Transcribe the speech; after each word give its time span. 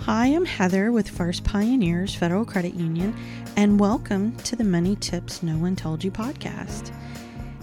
Hi, 0.00 0.26
I'm 0.26 0.44
Heather 0.44 0.92
with 0.92 1.08
First 1.08 1.42
Pioneers 1.42 2.14
Federal 2.14 2.44
Credit 2.44 2.74
Union, 2.74 3.16
and 3.56 3.80
welcome 3.80 4.36
to 4.38 4.54
the 4.54 4.64
Money 4.64 4.96
Tips 4.96 5.42
No 5.42 5.56
One 5.56 5.76
Told 5.76 6.04
You 6.04 6.10
podcast. 6.10 6.92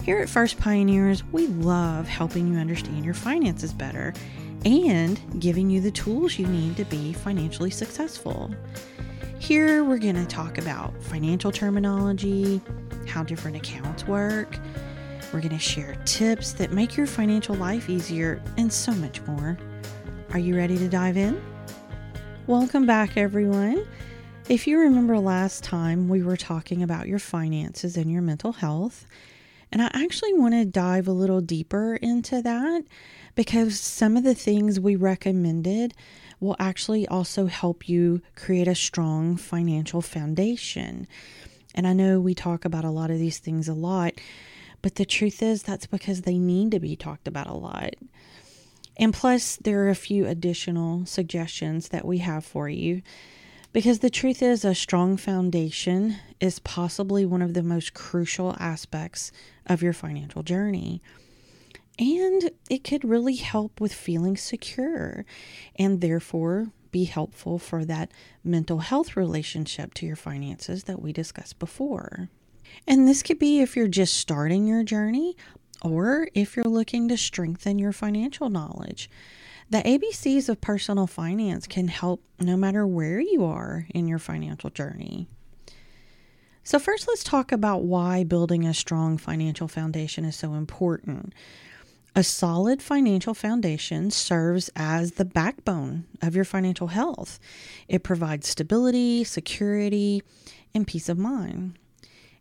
Here 0.02 0.18
at 0.18 0.28
First 0.28 0.58
Pioneers, 0.58 1.22
we 1.30 1.46
love 1.46 2.08
helping 2.08 2.52
you 2.52 2.58
understand 2.58 3.04
your 3.04 3.14
finances 3.14 3.72
better 3.72 4.12
and 4.64 5.20
giving 5.38 5.70
you 5.70 5.80
the 5.80 5.92
tools 5.92 6.36
you 6.36 6.48
need 6.48 6.76
to 6.78 6.84
be 6.86 7.12
financially 7.12 7.70
successful. 7.70 8.52
Here, 9.38 9.84
we're 9.84 9.98
going 9.98 10.16
to 10.16 10.26
talk 10.26 10.58
about 10.58 11.00
financial 11.04 11.52
terminology, 11.52 12.60
how 13.06 13.22
different 13.22 13.56
accounts 13.56 14.04
work. 14.06 14.58
We're 15.32 15.40
going 15.40 15.50
to 15.50 15.58
share 15.60 15.94
tips 16.06 16.54
that 16.54 16.72
make 16.72 16.96
your 16.96 17.06
financial 17.06 17.54
life 17.54 17.88
easier, 17.88 18.42
and 18.56 18.72
so 18.72 18.90
much 18.92 19.20
more. 19.22 19.56
Are 20.36 20.48
you 20.48 20.54
ready 20.54 20.76
to 20.76 20.86
dive 20.86 21.16
in? 21.16 21.42
Welcome 22.46 22.84
back, 22.84 23.16
everyone. 23.16 23.86
If 24.50 24.66
you 24.66 24.78
remember 24.78 25.18
last 25.18 25.64
time, 25.64 26.10
we 26.10 26.22
were 26.22 26.36
talking 26.36 26.82
about 26.82 27.08
your 27.08 27.18
finances 27.18 27.96
and 27.96 28.12
your 28.12 28.20
mental 28.20 28.52
health. 28.52 29.06
And 29.72 29.80
I 29.80 29.90
actually 29.94 30.34
want 30.34 30.52
to 30.52 30.66
dive 30.66 31.08
a 31.08 31.12
little 31.12 31.40
deeper 31.40 31.94
into 32.02 32.42
that 32.42 32.84
because 33.34 33.80
some 33.80 34.14
of 34.14 34.24
the 34.24 34.34
things 34.34 34.78
we 34.78 34.94
recommended 34.94 35.94
will 36.38 36.56
actually 36.58 37.08
also 37.08 37.46
help 37.46 37.88
you 37.88 38.20
create 38.34 38.68
a 38.68 38.74
strong 38.74 39.38
financial 39.38 40.02
foundation. 40.02 41.08
And 41.74 41.86
I 41.86 41.94
know 41.94 42.20
we 42.20 42.34
talk 42.34 42.66
about 42.66 42.84
a 42.84 42.90
lot 42.90 43.10
of 43.10 43.18
these 43.18 43.38
things 43.38 43.68
a 43.68 43.74
lot, 43.74 44.12
but 44.82 44.96
the 44.96 45.06
truth 45.06 45.42
is 45.42 45.62
that's 45.62 45.86
because 45.86 46.20
they 46.20 46.36
need 46.36 46.72
to 46.72 46.78
be 46.78 46.94
talked 46.94 47.26
about 47.26 47.46
a 47.46 47.54
lot. 47.54 47.94
And 48.96 49.12
plus, 49.12 49.56
there 49.56 49.84
are 49.84 49.90
a 49.90 49.94
few 49.94 50.26
additional 50.26 51.04
suggestions 51.06 51.88
that 51.88 52.04
we 52.04 52.18
have 52.18 52.44
for 52.44 52.68
you. 52.68 53.02
Because 53.72 53.98
the 53.98 54.08
truth 54.08 54.42
is, 54.42 54.64
a 54.64 54.74
strong 54.74 55.18
foundation 55.18 56.16
is 56.40 56.60
possibly 56.60 57.26
one 57.26 57.42
of 57.42 57.52
the 57.52 57.62
most 57.62 57.92
crucial 57.92 58.56
aspects 58.58 59.32
of 59.66 59.82
your 59.82 59.92
financial 59.92 60.42
journey. 60.42 61.02
And 61.98 62.50
it 62.70 62.84
could 62.84 63.04
really 63.04 63.36
help 63.36 63.80
with 63.80 63.92
feeling 63.92 64.36
secure 64.36 65.26
and 65.78 66.00
therefore 66.00 66.68
be 66.90 67.04
helpful 67.04 67.58
for 67.58 67.84
that 67.84 68.10
mental 68.42 68.78
health 68.78 69.16
relationship 69.16 69.92
to 69.94 70.06
your 70.06 70.16
finances 70.16 70.84
that 70.84 71.02
we 71.02 71.12
discussed 71.12 71.58
before. 71.58 72.30
And 72.86 73.06
this 73.06 73.22
could 73.22 73.38
be 73.38 73.60
if 73.60 73.76
you're 73.76 73.88
just 73.88 74.16
starting 74.16 74.66
your 74.66 74.82
journey 74.82 75.36
or 75.82 76.28
if 76.34 76.56
you're 76.56 76.64
looking 76.64 77.08
to 77.08 77.16
strengthen 77.16 77.78
your 77.78 77.92
financial 77.92 78.48
knowledge. 78.48 79.10
The 79.68 79.78
ABCs 79.78 80.48
of 80.48 80.60
personal 80.60 81.06
finance 81.06 81.66
can 81.66 81.88
help 81.88 82.22
no 82.38 82.56
matter 82.56 82.86
where 82.86 83.20
you 83.20 83.44
are 83.44 83.86
in 83.92 84.06
your 84.06 84.20
financial 84.20 84.70
journey. 84.70 85.28
So, 86.62 86.78
first, 86.78 87.06
let's 87.08 87.24
talk 87.24 87.52
about 87.52 87.82
why 87.82 88.24
building 88.24 88.64
a 88.64 88.74
strong 88.74 89.18
financial 89.18 89.68
foundation 89.68 90.24
is 90.24 90.36
so 90.36 90.54
important. 90.54 91.32
A 92.14 92.22
solid 92.22 92.80
financial 92.80 93.34
foundation 93.34 94.10
serves 94.10 94.70
as 94.74 95.12
the 95.12 95.24
backbone 95.24 96.06
of 96.22 96.34
your 96.34 96.44
financial 96.44 96.86
health. 96.86 97.38
It 97.88 98.02
provides 98.02 98.48
stability, 98.48 99.22
security, 99.22 100.22
and 100.74 100.86
peace 100.86 101.08
of 101.08 101.18
mind. 101.18 101.78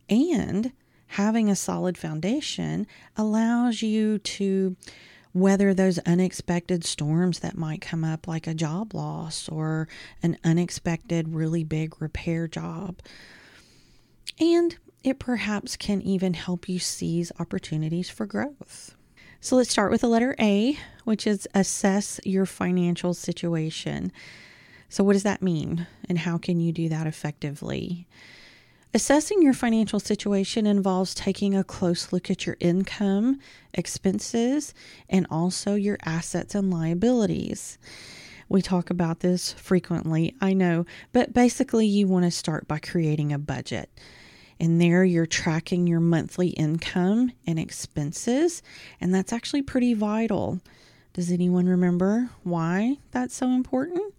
And 0.09 0.71
having 1.15 1.49
a 1.49 1.55
solid 1.55 1.97
foundation 1.97 2.85
allows 3.15 3.81
you 3.81 4.17
to 4.17 4.75
weather 5.33 5.73
those 5.73 5.97
unexpected 5.99 6.83
storms 6.83 7.39
that 7.39 7.57
might 7.57 7.79
come 7.79 8.03
up, 8.03 8.27
like 8.27 8.47
a 8.47 8.53
job 8.53 8.93
loss 8.93 9.47
or 9.47 9.87
an 10.21 10.37
unexpected, 10.43 11.33
really 11.33 11.63
big 11.63 12.01
repair 12.01 12.49
job. 12.49 12.99
And 14.41 14.75
it 15.05 15.17
perhaps 15.17 15.77
can 15.77 16.01
even 16.01 16.33
help 16.33 16.67
you 16.67 16.79
seize 16.79 17.31
opportunities 17.39 18.09
for 18.09 18.25
growth. 18.25 18.93
So 19.39 19.55
let's 19.55 19.69
start 19.69 19.91
with 19.91 20.01
the 20.01 20.09
letter 20.09 20.35
A, 20.37 20.77
which 21.05 21.25
is 21.25 21.47
assess 21.55 22.19
your 22.25 22.45
financial 22.45 23.13
situation. 23.13 24.11
So, 24.89 25.01
what 25.01 25.13
does 25.13 25.23
that 25.23 25.41
mean, 25.41 25.87
and 26.09 26.19
how 26.19 26.37
can 26.37 26.59
you 26.59 26.73
do 26.73 26.89
that 26.89 27.07
effectively? 27.07 28.05
Assessing 28.95 29.41
your 29.41 29.53
financial 29.53 29.99
situation 29.99 30.65
involves 30.65 31.13
taking 31.13 31.53
a 31.53 31.65
close 31.65 32.13
look 32.13 32.31
at 32.31 32.45
your 32.45 32.55
income, 32.61 33.39
expenses, 33.73 34.73
and 35.09 35.27
also 35.29 35.75
your 35.75 35.97
assets 36.05 36.55
and 36.55 36.71
liabilities. 36.71 37.77
We 38.47 38.61
talk 38.61 38.89
about 38.89 39.19
this 39.19 39.51
frequently, 39.51 40.33
I 40.39 40.53
know, 40.53 40.85
but 41.11 41.33
basically, 41.33 41.85
you 41.85 42.07
want 42.07 42.23
to 42.23 42.31
start 42.31 42.69
by 42.69 42.79
creating 42.79 43.33
a 43.33 43.37
budget. 43.37 43.89
And 44.61 44.79
there 44.79 45.03
you're 45.03 45.25
tracking 45.25 45.87
your 45.87 45.99
monthly 45.99 46.51
income 46.51 47.33
and 47.45 47.59
expenses, 47.59 48.63
and 49.01 49.13
that's 49.13 49.33
actually 49.33 49.63
pretty 49.63 49.93
vital. 49.93 50.61
Does 51.11 51.33
anyone 51.33 51.67
remember 51.67 52.29
why 52.43 52.99
that's 53.11 53.35
so 53.35 53.49
important? 53.49 54.13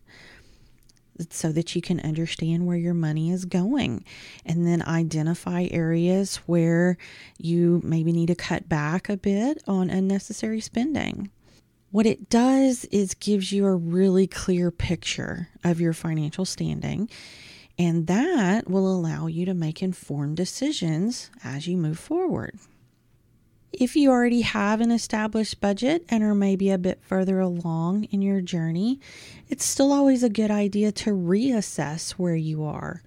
So 1.31 1.53
that 1.53 1.75
you 1.75 1.83
can 1.83 2.01
understand 2.01 2.67
where 2.67 2.77
your 2.77 2.95
money 2.95 3.31
is 3.31 3.45
going 3.45 4.05
and 4.45 4.67
then 4.67 4.83
identify 4.83 5.69
areas 5.71 6.37
where 6.47 6.97
you 7.39 7.81
maybe 7.85 8.13
need 8.13 8.27
to 8.27 8.35
cut 8.35 8.69
back 8.69 9.09
a 9.09 9.17
bit 9.17 9.63
on 9.67 9.91
unnecessary 9.91 10.61
spending. 10.61 11.31
What 11.91 12.07
it 12.07 12.29
does 12.29 12.85
is 12.87 13.15
gives 13.15 13.53
you 13.53 13.67
a 13.67 13.75
really 13.75 14.27
clear 14.27 14.71
picture 14.71 15.49
of 15.65 15.81
your 15.81 15.93
financial 15.93 16.45
standing 16.45 17.09
and 17.79 18.07
that 18.07 18.69
will 18.69 18.91
allow 18.91 19.27
you 19.27 19.45
to 19.47 19.55
make 19.55 19.83
informed 19.83 20.37
decisions 20.37 21.31
as 21.45 21.67
you 21.67 21.77
move 21.77 21.99
forward. 21.99 22.59
If 23.79 23.95
you 23.95 24.11
already 24.11 24.41
have 24.41 24.81
an 24.81 24.91
established 24.91 25.61
budget 25.61 26.03
and 26.09 26.25
are 26.25 26.35
maybe 26.35 26.71
a 26.71 26.79
bit 26.79 26.99
further 27.03 27.41
along 27.41 28.05
in 28.05 28.23
your 28.23 28.41
journey, 28.41 28.99
it's 29.51 29.67
still 29.67 29.93
always 29.93 30.23
a 30.23 30.31
good 30.31 30.51
idea 30.51 30.91
to 30.93 31.11
reassess 31.11 32.13
where 32.13 32.35
you 32.35 32.65
are. 32.65 33.03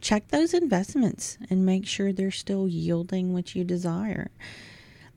Check 0.00 0.28
those 0.28 0.54
investments 0.54 1.36
and 1.50 1.66
make 1.66 1.86
sure 1.86 2.10
they're 2.10 2.30
still 2.30 2.66
yielding 2.66 3.34
what 3.34 3.54
you 3.54 3.64
desire. 3.64 4.30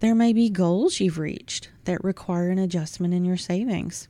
There 0.01 0.13
may 0.13 0.33
be 0.33 0.49
goals 0.49 0.99
you've 0.99 1.19
reached 1.19 1.69
that 1.85 2.03
require 2.03 2.49
an 2.49 2.59
adjustment 2.59 3.13
in 3.13 3.23
your 3.23 3.37
savings. 3.37 4.09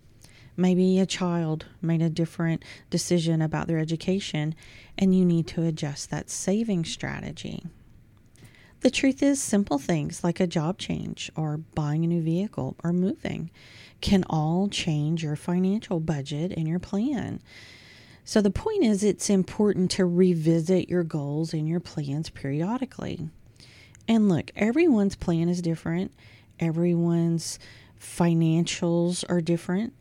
Maybe 0.56 0.98
a 0.98 1.06
child 1.06 1.68
made 1.80 2.02
a 2.02 2.10
different 2.10 2.66
decision 2.90 3.44
about 3.44 3.68
their 3.68 3.78
education 3.78 4.56
and 4.98 5.16
you 5.16 5.26
need 5.26 5.46
to 5.50 5.62
adjust 5.62 6.10
that 6.10 6.32
saving 6.32 6.86
strategy. 6.86 7.68
The 8.82 8.92
truth 8.92 9.24
is, 9.24 9.42
simple 9.42 9.80
things 9.80 10.24
like 10.24 10.40
a 10.40 10.48
job 10.48 10.78
change 10.78 11.32
or 11.36 11.58
buying 11.58 12.04
a 12.04 12.08
new 12.08 12.22
vehicle 12.22 12.76
or 12.84 12.94
moving 12.94 13.50
can 14.02 14.24
all 14.30 14.68
change 14.70 15.24
your 15.24 15.36
financial 15.36 16.00
budget 16.00 16.54
and 16.56 16.68
your 16.68 16.80
plan. 16.80 17.42
So, 18.24 18.42
the 18.42 18.52
point 18.52 18.84
is, 18.84 19.04
it's 19.04 19.30
important 19.30 19.90
to 19.92 20.06
revisit 20.06 20.90
your 20.90 21.04
goals 21.04 21.54
and 21.54 21.68
your 21.68 21.80
plans 21.80 22.30
periodically. 22.30 23.30
And 24.08 24.30
look, 24.30 24.52
everyone's 24.56 25.16
plan 25.16 25.50
is 25.50 25.62
different, 25.62 26.12
everyone's 26.60 27.58
financials 28.00 29.26
are 29.28 29.42
different, 29.42 29.94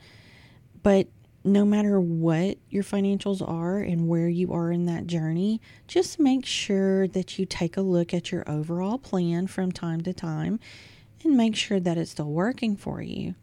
but 0.82 1.08
no 1.47 1.65
matter 1.65 2.01
what 2.01 2.59
your 2.69 2.83
financials 2.83 3.47
are 3.47 3.79
and 3.79 4.09
where 4.09 4.29
you 4.29 4.53
are 4.53 4.73
in 4.73 4.87
that 4.87 5.07
journey, 5.07 5.61
just 5.87 6.19
make 6.19 6.45
sure 6.45 7.07
that 7.09 7.39
you 7.39 7.47
take 7.47 7.77
a 7.77 7.83
look 7.83 8.12
at 8.12 8.33
your 8.33 8.49
overall 8.49 8.99
plan 8.99 9.47
from 9.47 9.71
time 9.71 10.01
to 10.03 10.12
time 10.12 10.59
and 11.25 11.37
make 11.37 11.56
sure 11.56 11.81
that 11.81 11.97
it's 11.97 12.11
still 12.11 12.31
working 12.31 12.77
for 12.77 13.01
you. 13.01 13.35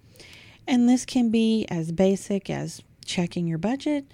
And 0.68 0.88
this 0.88 1.06
can 1.06 1.30
be 1.30 1.66
as 1.70 1.92
basic 1.92 2.50
as 2.50 2.82
checking 3.06 3.48
your 3.48 3.58
budget 3.58 4.06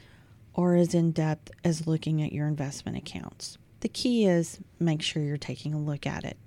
or 0.53 0.75
as 0.75 0.93
in 0.93 1.11
depth 1.11 1.51
as 1.63 1.87
looking 1.87 2.21
at 2.21 2.33
your 2.33 2.47
investment 2.47 2.97
accounts. 2.97 3.57
The 3.81 3.89
key 3.89 4.25
is 4.25 4.59
make 4.79 5.01
sure 5.01 5.21
you're 5.21 5.37
taking 5.37 5.73
a 5.73 5.79
look 5.79 6.05
at 6.05 6.23
it. 6.23 6.37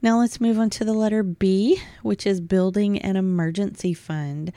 Now 0.00 0.20
let's 0.20 0.40
move 0.40 0.58
on 0.58 0.70
to 0.70 0.84
the 0.84 0.92
letter 0.92 1.22
B, 1.22 1.80
which 2.02 2.26
is 2.26 2.40
building 2.40 2.98
an 2.98 3.16
emergency 3.16 3.94
fund. 3.94 4.52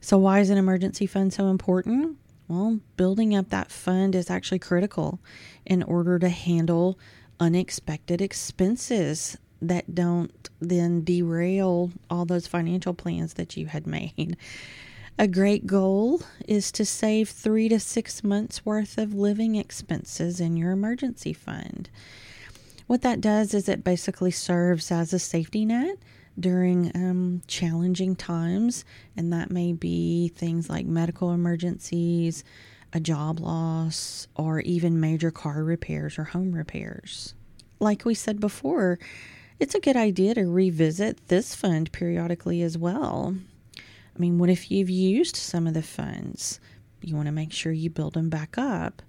So, 0.00 0.18
why 0.18 0.40
is 0.40 0.50
an 0.50 0.58
emergency 0.58 1.06
fund 1.06 1.32
so 1.32 1.48
important? 1.48 2.16
Well, 2.48 2.80
building 2.96 3.34
up 3.34 3.50
that 3.50 3.70
fund 3.70 4.14
is 4.14 4.30
actually 4.30 4.58
critical 4.58 5.20
in 5.64 5.82
order 5.82 6.18
to 6.18 6.28
handle 6.28 6.98
unexpected 7.38 8.20
expenses 8.20 9.38
that 9.62 9.94
don't 9.94 10.48
then 10.58 11.04
derail 11.04 11.90
all 12.08 12.24
those 12.24 12.46
financial 12.46 12.94
plans 12.94 13.34
that 13.34 13.56
you 13.56 13.66
had 13.66 13.86
made. 13.86 14.36
A 15.18 15.28
great 15.28 15.66
goal 15.66 16.22
is 16.48 16.72
to 16.72 16.84
save 16.84 17.28
three 17.28 17.68
to 17.68 17.78
six 17.78 18.24
months 18.24 18.64
worth 18.64 18.96
of 18.96 19.12
living 19.12 19.54
expenses 19.56 20.40
in 20.40 20.56
your 20.56 20.72
emergency 20.72 21.34
fund. 21.34 21.90
What 22.86 23.02
that 23.02 23.20
does 23.20 23.52
is 23.52 23.68
it 23.68 23.84
basically 23.84 24.30
serves 24.30 24.90
as 24.90 25.12
a 25.12 25.18
safety 25.18 25.64
net 25.64 25.98
during 26.40 26.90
um, 26.94 27.42
challenging 27.46 28.16
times, 28.16 28.84
and 29.16 29.32
that 29.32 29.50
may 29.50 29.72
be 29.72 30.28
things 30.28 30.68
like 30.68 30.86
medical 30.86 31.32
emergencies, 31.32 32.44
a 32.92 33.00
job 33.00 33.40
loss, 33.40 34.26
or 34.34 34.60
even 34.60 35.00
major 35.00 35.30
car 35.30 35.62
repairs 35.62 36.18
or 36.18 36.24
home 36.24 36.52
repairs. 36.52 37.34
Like 37.78 38.04
we 38.04 38.14
said 38.14 38.40
before, 38.40 38.98
it's 39.58 39.74
a 39.74 39.80
good 39.80 39.96
idea 39.96 40.34
to 40.34 40.50
revisit 40.50 41.28
this 41.28 41.54
fund 41.54 41.92
periodically 41.92 42.62
as 42.62 42.78
well. 42.78 43.36
I 43.76 44.18
mean, 44.18 44.38
what 44.38 44.50
if 44.50 44.70
you've 44.70 44.90
used 44.90 45.36
some 45.36 45.66
of 45.66 45.74
the 45.74 45.82
funds? 45.82 46.60
You 47.02 47.14
want 47.14 47.26
to 47.26 47.32
make 47.32 47.52
sure 47.52 47.72
you 47.72 47.90
build 47.90 48.14
them 48.14 48.28
back 48.28 48.58
up. 48.58 49.02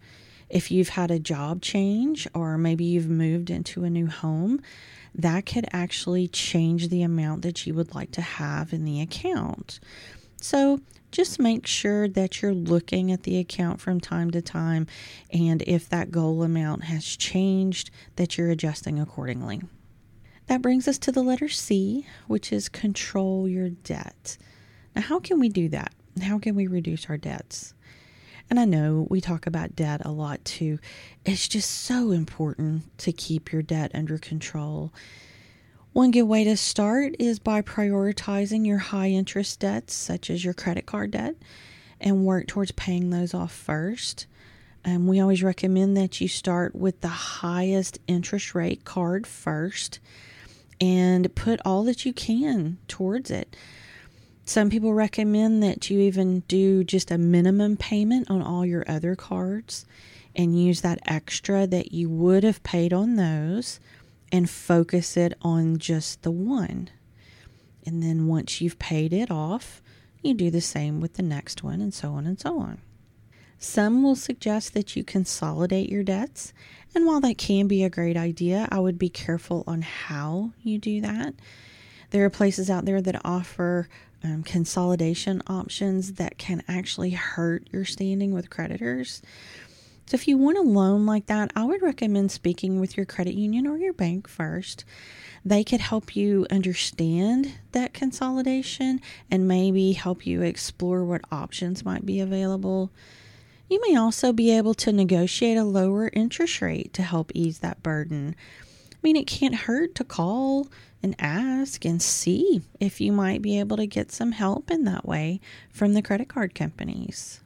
If 0.50 0.69
you've 0.69 0.89
had 0.89 1.12
a 1.12 1.19
job 1.19 1.62
change 1.62 2.28
or 2.33 2.57
maybe 2.57 2.83
you've 2.83 3.10
moved 3.10 3.50
into 3.50 3.83
a 3.83 3.89
new 3.89 4.07
home, 4.07 4.62
that 5.16 5.46
could 5.46 5.68
actually 5.72 6.28
change 6.28 6.88
the 6.88 7.04
amount 7.04 7.42
that 7.42 7.66
you 7.66 7.74
would 7.74 7.94
like 7.94 8.12
to 8.12 8.22
have 8.22 8.74
in 8.74 8.86
the 8.86 9.02
account. 9.02 9.80
So 10.42 10.80
just 11.12 11.40
make 11.40 11.68
sure 11.68 12.08
that 12.08 12.42
you're 12.42 12.54
looking 12.54 13.12
at 13.12 13.24
the 13.24 13.38
account 13.38 13.81
from 13.81 14.00
time 14.00 14.31
to 14.31 14.42
time, 14.42 14.88
and 15.31 15.62
if 15.63 15.90
that 15.90 16.12
goal 16.12 16.42
amount 16.42 16.86
has 16.86 17.06
changed, 17.06 17.92
that 18.16 18.38
you're 18.38 18.50
adjusting 18.50 19.00
accordingly. 19.00 19.62
That 20.48 20.62
brings 20.62 20.88
us 20.88 20.98
to 21.00 21.12
the 21.12 21.22
letter 21.22 21.50
C, 21.50 22.06
which 22.28 22.52
is 22.52 22.69
control 22.69 23.48
your 23.48 23.69
debt. 23.69 24.38
Now, 24.96 25.02
how 25.02 25.19
can 25.19 25.40
we 25.40 25.50
do 25.50 25.69
that? 25.69 25.94
How 26.22 26.40
can 26.40 26.56
we 26.56 26.68
reduce 26.68 27.10
our 27.10 27.18
debts? 27.18 27.74
And 28.51 28.59
I 28.59 28.65
know 28.65 29.07
we 29.09 29.21
talk 29.21 29.48
about 29.48 29.77
debt 29.77 30.01
a 30.03 30.12
lot 30.12 30.44
too. 30.44 30.77
It's 31.25 31.48
just 31.48 31.69
so 31.69 32.12
important 32.12 32.98
to 32.98 33.13
keep 33.13 33.53
your 33.53 33.62
debt 33.62 33.92
under 33.94 34.18
control. 34.18 34.92
One 35.94 36.12
good 36.12 36.24
way 36.24 36.44
to 36.44 36.57
start 36.57 37.15
is 37.18 37.39
by 37.39 37.62
prioritizing 37.62 38.68
your 38.68 38.80
high 38.80 39.07
interest 39.07 39.62
debts, 39.62 39.94
such 39.94 40.30
as 40.30 40.44
your 40.44 40.53
credit 40.53 40.86
card 40.86 41.12
debt, 41.12 41.36
and 42.01 42.25
work 42.25 42.48
towards 42.48 42.74
paying 42.74 43.09
those 43.09 43.33
off 43.33 43.53
first. 43.53 44.25
And 44.83 45.07
we 45.07 45.21
always 45.21 45.42
recommend 45.42 45.95
that 45.95 46.19
you 46.19 46.27
start 46.27 46.75
with 46.75 47.00
the 47.00 47.07
highest 47.07 48.00
interest 48.06 48.54
rate 48.54 48.83
card 48.83 49.25
first 49.25 50.01
and 50.81 51.33
put 51.36 51.62
all 51.63 51.86
that 51.86 52.06
you 52.06 52.12
can 52.12 52.80
towards 52.89 53.31
it. 53.31 53.56
Some 54.46 54.70
people 54.70 54.94
recommend 54.94 55.62
that 55.64 55.90
you 55.90 56.00
even 56.00 56.42
do 56.42 56.84
just 56.84 57.12
a 57.12 57.18
minimum 57.18 57.78
payment 57.78 58.30
on 58.30 58.42
all 58.42 58.66
your 58.66 58.84
other 58.88 59.16
cards 59.16 59.86
and 60.36 60.60
use 60.62 60.82
that 60.82 61.00
extra 61.06 61.68
that 61.68 61.92
you 61.92 62.10
would 62.10 62.44
have 62.44 62.64
paid 62.64 62.92
on 62.92 63.16
those 63.16 63.80
and 64.32 64.50
focus 64.50 65.16
it 65.18 65.34
on 65.42 65.78
just 65.78 66.24
the 66.24 66.32
one. 66.32 66.90
And 67.86 68.02
then 68.02 68.28
once 68.28 68.62
you've 68.62 68.80
paid 68.80 69.14
it 69.14 69.30
off, 69.30 69.82
you 70.22 70.34
do 70.34 70.50
the 70.50 70.62
same 70.62 71.02
with 71.02 71.16
the 71.16 71.24
next 71.24 71.64
one 71.64 71.82
and 71.82 71.94
so 71.94 72.12
on 72.12 72.26
and 72.26 72.40
so 72.40 72.60
on. 72.60 72.80
Some 73.58 74.02
will 74.02 74.16
suggest 74.16 74.74
that 74.74 74.96
you 74.96 75.04
consolidate 75.04 75.90
your 75.90 76.04
debts, 76.04 76.52
and 76.96 77.06
while 77.06 77.22
that 77.22 77.38
can 77.38 77.68
be 77.68 77.84
a 77.84 77.92
great 77.92 78.18
idea, 78.18 78.68
I 78.72 78.80
would 78.80 78.98
be 78.98 79.10
careful 79.10 79.64
on 79.68 79.84
how 79.84 80.52
you 80.64 80.80
do 80.80 81.00
that. 81.02 81.36
There 82.10 82.26
are 82.26 82.30
places 82.32 82.72
out 82.72 82.86
there 82.86 83.02
that 83.02 83.22
offer 83.24 83.88
um, 84.23 84.44
consolidation 84.44 85.41
options 85.47 86.13
that 86.13 86.38
can 86.38 86.63
actually 86.68 87.12
hurt 87.12 87.68
your 87.71 87.85
standing 87.85 88.33
with 88.33 88.50
creditors. 88.50 89.21
So, 90.06 90.15
if 90.15 90.27
you 90.27 90.38
want 90.38 90.57
a 90.57 90.62
loan 90.62 91.06
like 91.06 91.27
that, 91.27 91.51
I 91.56 91.63
would 91.63 91.81
recommend 91.81 92.31
speaking 92.31 92.79
with 92.79 92.97
your 92.97 93.06
credit 93.06 93.33
union 93.33 93.65
or 93.65 93.77
your 93.77 93.94
bank 93.94 94.27
first. 94.27 94.83
They 95.45 95.63
could 95.63 95.79
help 95.79 96.15
you 96.15 96.45
understand 96.51 97.53
that 97.71 97.94
consolidation 97.94 99.01
and 99.29 99.47
maybe 99.47 99.94
help 99.94 100.27
you 100.27 100.41
explore 100.41 101.03
what 101.03 101.21
options 101.31 101.85
might 101.85 102.06
be 102.06 102.19
available. 102.19 102.91
You 103.69 103.81
may 103.88 103.95
also 103.95 104.33
be 104.33 104.51
able 104.51 104.73
to 104.75 104.91
negotiate 104.91 105.57
a 105.57 105.63
lower 105.63 106.09
interest 106.12 106.62
rate 106.62 106.94
to 106.94 107.03
help 107.03 107.31
ease 107.33 107.59
that 107.59 107.81
burden. 107.81 108.35
I 109.01 109.07
mean, 109.07 109.15
it 109.15 109.25
can't 109.25 109.56
hurt 109.56 109.95
to 109.95 110.03
call 110.03 110.68
and 111.01 111.15
ask 111.18 111.86
and 111.86 112.00
see 112.00 112.62
if 112.80 113.01
you 113.01 113.12
might 113.12 113.42
be 113.42 113.59
able 113.59 113.77
to 113.77 113.88
get 113.88 114.12
some 114.12 114.33
help 114.33 114.69
in 114.69 114.83
that 114.83 115.07
way 115.07 115.42
from 115.71 115.94
the 115.94 116.03
credit 116.03 116.30
card 116.30 116.53
companies. 116.53 117.42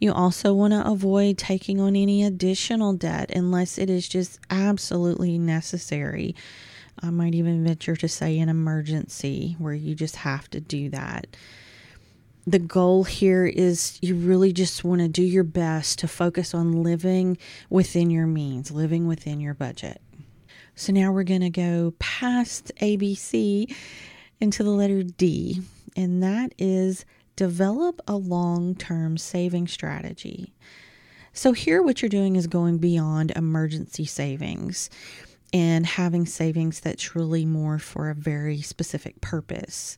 You 0.00 0.12
also 0.12 0.52
want 0.52 0.72
to 0.72 0.84
avoid 0.84 1.38
taking 1.38 1.80
on 1.80 1.94
any 1.94 2.24
additional 2.24 2.92
debt 2.92 3.30
unless 3.34 3.78
it 3.78 3.88
is 3.88 4.08
just 4.08 4.40
absolutely 4.50 5.38
necessary. 5.38 6.34
I 7.00 7.10
might 7.10 7.36
even 7.36 7.64
venture 7.64 7.94
to 7.96 8.08
say 8.08 8.38
an 8.40 8.48
emergency 8.48 9.54
where 9.60 9.74
you 9.74 9.94
just 9.94 10.16
have 10.16 10.50
to 10.50 10.60
do 10.60 10.90
that. 10.90 11.28
The 12.48 12.58
goal 12.58 13.04
here 13.04 13.46
is 13.46 13.98
you 14.02 14.16
really 14.16 14.52
just 14.52 14.82
want 14.82 15.02
to 15.02 15.08
do 15.08 15.22
your 15.22 15.44
best 15.44 16.00
to 16.00 16.08
focus 16.08 16.52
on 16.52 16.82
living 16.82 17.38
within 17.70 18.10
your 18.10 18.26
means, 18.26 18.70
living 18.70 19.06
within 19.06 19.40
your 19.40 19.54
budget. 19.54 20.00
So 20.78 20.92
now 20.92 21.10
we're 21.10 21.24
going 21.24 21.40
to 21.40 21.48
go 21.48 21.94
past 21.98 22.70
ABC 22.82 23.74
into 24.40 24.62
the 24.62 24.70
letter 24.70 25.02
D, 25.02 25.62
and 25.96 26.22
that 26.22 26.54
is 26.58 27.06
develop 27.34 28.02
a 28.06 28.16
long 28.16 28.74
term 28.74 29.16
saving 29.16 29.68
strategy. 29.68 30.52
So, 31.32 31.52
here 31.52 31.82
what 31.82 32.02
you're 32.02 32.10
doing 32.10 32.36
is 32.36 32.46
going 32.46 32.76
beyond 32.76 33.30
emergency 33.30 34.04
savings 34.04 34.90
and 35.50 35.86
having 35.86 36.26
savings 36.26 36.80
that's 36.80 37.16
really 37.16 37.46
more 37.46 37.78
for 37.78 38.10
a 38.10 38.14
very 38.14 38.60
specific 38.60 39.22
purpose. 39.22 39.96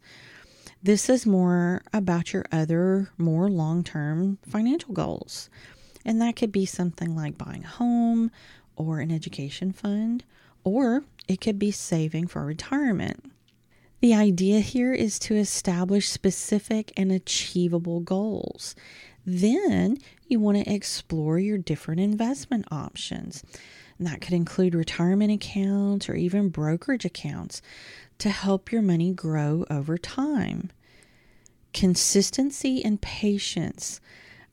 This 0.81 1.11
is 1.11 1.27
more 1.27 1.83
about 1.93 2.33
your 2.33 2.45
other, 2.53 3.11
more 3.19 3.51
long 3.51 3.83
term 3.83 4.39
financial 4.49 4.95
goals. 4.95 5.51
And 6.05 6.21
that 6.21 6.37
could 6.37 6.53
be 6.53 6.67
something 6.67 7.17
like 7.17 7.37
buying 7.37 7.65
a 7.65 7.69
home 7.69 8.31
or 8.77 9.01
an 9.01 9.11
education 9.11 9.73
fund 9.73 10.23
or 10.65 11.05
it 11.27 11.41
could 11.41 11.59
be 11.59 11.71
saving 11.71 12.27
for 12.27 12.45
retirement. 12.45 13.33
The 14.01 14.15
idea 14.15 14.61
here 14.61 14.93
is 14.95 15.19
to 15.21 15.35
establish 15.35 16.09
specific 16.09 16.93
and 16.97 17.11
achievable 17.11 18.01
goals. 18.01 18.77
Then 19.27 19.99
you 20.29 20.39
want 20.41 20.57
to 20.59 20.73
explore 20.73 21.39
your 21.39 21.59
different 21.59 22.01
investment 22.01 22.67
options. 22.71 23.43
And 23.99 24.07
that 24.07 24.21
could 24.21 24.35
include 24.35 24.75
retirement 24.75 25.33
accounts 25.33 26.09
or 26.09 26.15
even 26.15 26.49
brokerage 26.49 27.05
accounts 27.05 27.61
to 28.19 28.31
help 28.31 28.71
your 28.71 28.83
money 28.83 29.13
grow 29.13 29.65
over 29.69 29.99
time. 29.99 30.71
Consistency 31.73 32.85
and 32.85 33.01
patience 33.01 34.01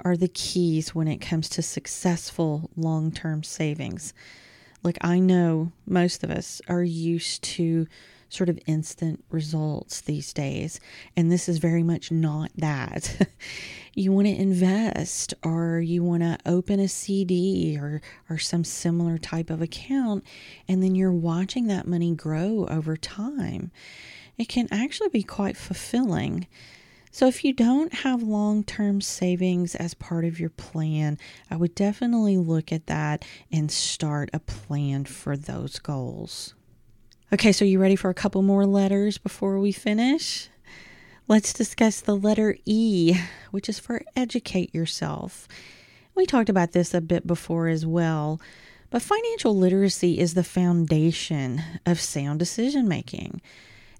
are 0.03 0.17
the 0.17 0.27
keys 0.27 0.93
when 0.93 1.07
it 1.07 1.17
comes 1.17 1.47
to 1.49 1.61
successful 1.61 2.69
long 2.75 3.11
term 3.11 3.43
savings. 3.43 4.13
Like, 4.85 4.99
I 5.01 5.17
know 5.17 5.71
most 5.87 6.23
of 6.23 6.29
us 6.29 6.61
are 6.67 6.83
used 6.83 7.41
to 7.55 7.87
sort 8.29 8.49
of 8.49 8.59
instant 8.67 9.23
results 9.31 10.01
these 10.01 10.31
days, 10.31 10.79
and 11.17 11.31
this 11.31 11.49
is 11.49 11.57
very 11.57 11.81
much 11.81 12.11
not 12.11 12.51
that. 12.55 13.27
you 13.95 14.11
want 14.11 14.27
to 14.27 14.35
invest 14.35 15.33
or 15.41 15.79
you 15.79 16.03
want 16.03 16.21
to 16.21 16.37
open 16.45 16.79
a 16.79 16.87
CD 16.87 17.79
or, 17.81 17.99
or 18.29 18.37
some 18.37 18.63
similar 18.63 19.17
type 19.17 19.49
of 19.49 19.59
account, 19.59 20.23
and 20.67 20.83
then 20.83 20.93
you're 20.93 21.11
watching 21.11 21.65
that 21.65 21.87
money 21.87 22.13
grow 22.13 22.67
over 22.69 22.95
time. 22.95 23.71
It 24.37 24.49
can 24.49 24.67
actually 24.69 25.09
be 25.09 25.23
quite 25.23 25.57
fulfilling. 25.57 26.45
So, 27.15 27.27
if 27.27 27.45
you 27.45 27.53
don't 27.53 27.93
have 27.93 28.21
long 28.21 28.65
term 28.65 28.99
savings 28.99 29.73
as 29.73 29.93
part 29.93 30.25
of 30.25 30.37
your 30.37 30.49
plan, 30.49 31.17
I 31.49 31.55
would 31.55 31.73
definitely 31.73 32.35
look 32.35 32.73
at 32.73 32.87
that 32.87 33.23
and 33.49 33.71
start 33.71 34.29
a 34.33 34.39
plan 34.41 35.05
for 35.05 35.37
those 35.37 35.79
goals. 35.79 36.55
Okay, 37.31 37.53
so 37.53 37.63
you 37.63 37.79
ready 37.79 37.95
for 37.95 38.09
a 38.09 38.13
couple 38.13 38.41
more 38.41 38.65
letters 38.65 39.17
before 39.17 39.61
we 39.61 39.71
finish? 39.71 40.49
Let's 41.29 41.53
discuss 41.53 42.01
the 42.01 42.17
letter 42.17 42.57
E, 42.65 43.15
which 43.49 43.69
is 43.69 43.79
for 43.79 44.01
educate 44.17 44.75
yourself. 44.75 45.47
We 46.15 46.25
talked 46.25 46.49
about 46.49 46.73
this 46.73 46.93
a 46.93 46.99
bit 46.99 47.25
before 47.25 47.69
as 47.69 47.85
well, 47.85 48.41
but 48.89 49.01
financial 49.01 49.55
literacy 49.55 50.19
is 50.19 50.33
the 50.33 50.43
foundation 50.43 51.63
of 51.85 52.01
sound 52.01 52.39
decision 52.39 52.89
making. 52.89 53.41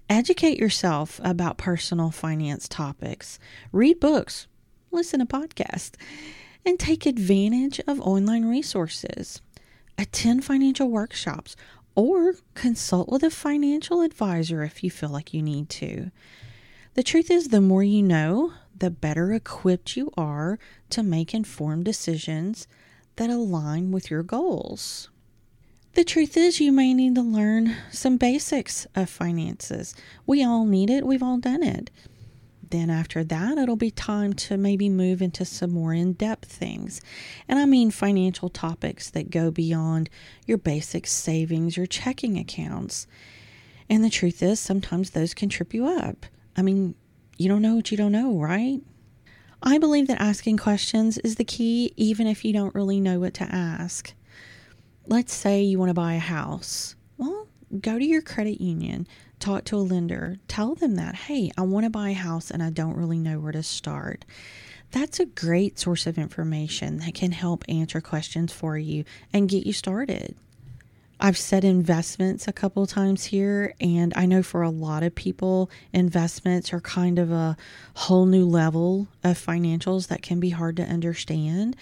Educate 0.08 0.56
yourself 0.56 1.20
about 1.24 1.58
personal 1.58 2.12
finance 2.12 2.68
topics. 2.68 3.40
Read 3.72 3.98
books, 3.98 4.46
listen 4.92 5.18
to 5.18 5.26
podcasts, 5.26 5.96
and 6.64 6.78
take 6.78 7.06
advantage 7.06 7.80
of 7.88 8.00
online 8.00 8.44
resources. 8.44 9.40
Attend 9.98 10.44
financial 10.44 10.88
workshops 10.88 11.56
or 11.96 12.34
consult 12.54 13.08
with 13.08 13.24
a 13.24 13.30
financial 13.30 14.02
advisor 14.02 14.62
if 14.62 14.84
you 14.84 14.92
feel 14.92 15.08
like 15.08 15.34
you 15.34 15.42
need 15.42 15.68
to. 15.70 16.12
The 16.94 17.02
truth 17.02 17.28
is, 17.28 17.48
the 17.48 17.60
more 17.60 17.82
you 17.82 18.02
know, 18.02 18.52
the 18.78 18.90
better 18.90 19.32
equipped 19.32 19.96
you 19.96 20.12
are 20.16 20.58
to 20.90 21.02
make 21.02 21.34
informed 21.34 21.84
decisions 21.84 22.68
that 23.16 23.28
align 23.28 23.90
with 23.90 24.08
your 24.08 24.22
goals. 24.22 25.08
The 25.96 26.04
truth 26.04 26.36
is, 26.36 26.60
you 26.60 26.72
may 26.72 26.92
need 26.92 27.14
to 27.14 27.22
learn 27.22 27.74
some 27.90 28.18
basics 28.18 28.86
of 28.94 29.08
finances. 29.08 29.94
We 30.26 30.44
all 30.44 30.66
need 30.66 30.90
it, 30.90 31.06
we've 31.06 31.22
all 31.22 31.38
done 31.38 31.62
it. 31.62 31.90
Then, 32.68 32.90
after 32.90 33.24
that, 33.24 33.56
it'll 33.56 33.76
be 33.76 33.90
time 33.90 34.34
to 34.34 34.58
maybe 34.58 34.90
move 34.90 35.22
into 35.22 35.46
some 35.46 35.70
more 35.70 35.94
in 35.94 36.12
depth 36.12 36.52
things. 36.52 37.00
And 37.48 37.58
I 37.58 37.64
mean 37.64 37.90
financial 37.90 38.50
topics 38.50 39.08
that 39.12 39.30
go 39.30 39.50
beyond 39.50 40.10
your 40.44 40.58
basic 40.58 41.06
savings 41.06 41.78
your 41.78 41.86
checking 41.86 42.36
accounts. 42.36 43.06
And 43.88 44.04
the 44.04 44.10
truth 44.10 44.42
is, 44.42 44.60
sometimes 44.60 45.12
those 45.12 45.32
can 45.32 45.48
trip 45.48 45.72
you 45.72 45.86
up. 45.86 46.26
I 46.58 46.60
mean, 46.60 46.94
you 47.38 47.48
don't 47.48 47.62
know 47.62 47.76
what 47.76 47.90
you 47.90 47.96
don't 47.96 48.12
know, 48.12 48.38
right? 48.38 48.82
I 49.62 49.78
believe 49.78 50.08
that 50.08 50.20
asking 50.20 50.58
questions 50.58 51.16
is 51.16 51.36
the 51.36 51.44
key, 51.44 51.94
even 51.96 52.26
if 52.26 52.44
you 52.44 52.52
don't 52.52 52.74
really 52.74 53.00
know 53.00 53.18
what 53.18 53.32
to 53.32 53.44
ask 53.44 54.12
let's 55.08 55.32
say 55.32 55.62
you 55.62 55.78
want 55.78 55.90
to 55.90 55.94
buy 55.94 56.14
a 56.14 56.20
house. 56.20 56.96
Well, 57.16 57.48
go 57.80 57.98
to 57.98 58.04
your 58.04 58.22
credit 58.22 58.60
union, 58.60 59.06
talk 59.38 59.64
to 59.64 59.76
a 59.76 59.78
lender, 59.78 60.36
tell 60.48 60.74
them 60.74 60.96
that, 60.96 61.14
hey, 61.14 61.50
I 61.56 61.62
want 61.62 61.84
to 61.84 61.90
buy 61.90 62.10
a 62.10 62.14
house 62.14 62.50
and 62.50 62.62
I 62.62 62.70
don't 62.70 62.96
really 62.96 63.18
know 63.18 63.38
where 63.38 63.52
to 63.52 63.62
start. 63.62 64.24
That's 64.92 65.20
a 65.20 65.26
great 65.26 65.78
source 65.78 66.06
of 66.06 66.18
information 66.18 66.98
that 66.98 67.14
can 67.14 67.32
help 67.32 67.64
answer 67.68 68.00
questions 68.00 68.52
for 68.52 68.78
you 68.78 69.04
and 69.32 69.48
get 69.48 69.66
you 69.66 69.72
started. 69.72 70.36
I've 71.18 71.38
said 71.38 71.64
investments 71.64 72.46
a 72.46 72.52
couple 72.52 72.86
times 72.86 73.24
here, 73.24 73.74
and 73.80 74.12
I 74.14 74.26
know 74.26 74.42
for 74.42 74.60
a 74.60 74.68
lot 74.68 75.02
of 75.02 75.14
people, 75.14 75.70
investments 75.92 76.74
are 76.74 76.80
kind 76.80 77.18
of 77.18 77.32
a 77.32 77.56
whole 77.94 78.26
new 78.26 78.44
level 78.44 79.08
of 79.24 79.38
financials 79.38 80.08
that 80.08 80.20
can 80.20 80.40
be 80.40 80.50
hard 80.50 80.76
to 80.76 80.82
understand 80.82 81.74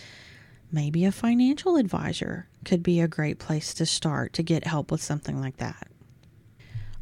maybe 0.71 1.05
a 1.05 1.13
financial 1.13 1.77
advisor 1.77 2.47
could 2.65 2.83
be 2.83 3.01
a 3.01 3.09
great 3.09 3.39
place 3.39 3.75
to 3.75 3.87
start 3.87 4.33
to 4.35 4.43
get 4.43 4.67
help 4.67 4.91
with 4.91 5.03
something 5.03 5.41
like 5.41 5.59
that. 5.59 5.89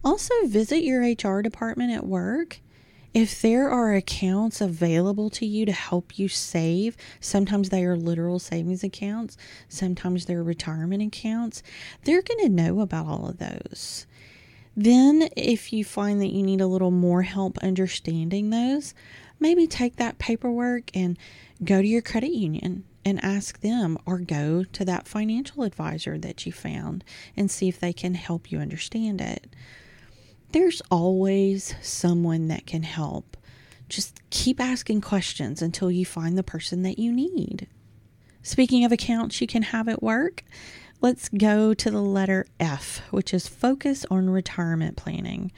Also, 0.04 0.34
visit 0.46 0.82
your 0.82 1.00
HR 1.02 1.42
department 1.42 1.92
at 1.92 2.06
work. 2.06 2.60
If 3.14 3.42
there 3.42 3.68
are 3.68 3.94
accounts 3.94 4.60
available 4.60 5.28
to 5.30 5.46
you 5.46 5.66
to 5.66 5.72
help 5.72 6.18
you 6.18 6.28
save, 6.28 6.96
sometimes 7.20 7.68
they 7.68 7.84
are 7.84 7.96
literal 7.96 8.38
savings 8.38 8.82
accounts, 8.82 9.36
sometimes 9.68 10.24
they're 10.24 10.42
retirement 10.42 11.02
accounts, 11.02 11.62
they're 12.04 12.22
going 12.22 12.40
to 12.40 12.48
know 12.48 12.80
about 12.80 13.06
all 13.06 13.28
of 13.28 13.38
those. 13.38 14.06
Then, 14.74 15.28
if 15.36 15.72
you 15.74 15.84
find 15.84 16.22
that 16.22 16.32
you 16.32 16.42
need 16.42 16.62
a 16.62 16.66
little 16.66 16.90
more 16.90 17.22
help 17.22 17.58
understanding 17.58 18.48
those, 18.48 18.94
maybe 19.38 19.66
take 19.66 19.96
that 19.96 20.18
paperwork 20.18 20.90
and 20.94 21.18
go 21.62 21.82
to 21.82 21.86
your 21.86 22.00
credit 22.00 22.32
union 22.32 22.84
and 23.04 23.22
ask 23.24 23.60
them 23.60 23.98
or 24.06 24.18
go 24.18 24.64
to 24.64 24.84
that 24.84 25.08
financial 25.08 25.62
advisor 25.62 26.18
that 26.18 26.46
you 26.46 26.52
found 26.52 27.04
and 27.36 27.50
see 27.50 27.68
if 27.68 27.80
they 27.80 27.92
can 27.92 28.14
help 28.14 28.50
you 28.50 28.58
understand 28.58 29.20
it. 29.20 29.54
There's 30.52 30.82
always 30.90 31.74
someone 31.82 32.48
that 32.48 32.66
can 32.66 32.82
help. 32.82 33.36
Just 33.88 34.20
keep 34.30 34.60
asking 34.60 35.00
questions 35.00 35.62
until 35.62 35.90
you 35.90 36.04
find 36.04 36.36
the 36.36 36.42
person 36.42 36.82
that 36.82 36.98
you 36.98 37.12
need. 37.12 37.66
Speaking 38.42 38.84
of 38.84 38.92
accounts 38.92 39.40
you 39.40 39.46
can 39.46 39.62
have 39.62 39.88
at 39.88 40.02
work, 40.02 40.44
let's 41.00 41.28
go 41.28 41.74
to 41.74 41.90
the 41.90 42.00
letter 42.00 42.46
F, 42.58 43.02
which 43.10 43.32
is 43.32 43.48
focus 43.48 44.04
on 44.10 44.30
retirement 44.30 44.96
planning. 44.96 45.52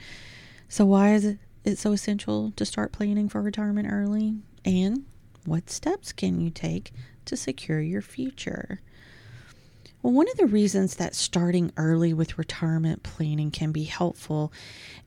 So, 0.67 0.85
why 0.85 1.13
is 1.13 1.35
it 1.63 1.77
so 1.77 1.91
essential 1.91 2.51
to 2.55 2.65
start 2.65 2.91
planning 2.91 3.29
for 3.29 3.41
retirement 3.41 3.87
early? 3.91 4.35
And 4.63 5.05
what 5.45 5.69
steps 5.69 6.11
can 6.11 6.39
you 6.39 6.49
take 6.49 6.91
to 7.25 7.37
secure 7.37 7.79
your 7.79 8.01
future? 8.01 8.81
Well, 10.01 10.13
one 10.13 10.29
of 10.29 10.37
the 10.37 10.45
reasons 10.45 10.95
that 10.97 11.15
starting 11.15 11.71
early 11.77 12.13
with 12.13 12.37
retirement 12.37 13.01
planning 13.01 13.49
can 13.49 13.71
be 13.71 13.85
helpful 13.85 14.53